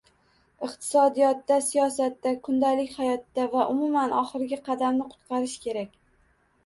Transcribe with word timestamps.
Iqtisodiyotda, 0.67 1.57
siyosatda, 1.65 2.33
kundalik 2.47 2.97
hayotda 3.01 3.47
va 3.55 3.67
umuman 3.75 4.17
oxirgi 4.25 4.61
qadamni 4.71 5.07
qutqarish 5.13 5.59
kerak 5.67 5.93